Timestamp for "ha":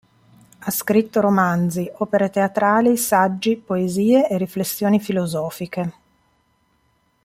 0.57-0.71